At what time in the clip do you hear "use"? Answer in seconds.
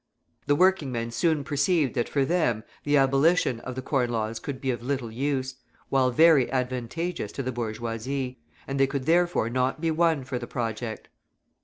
5.11-5.57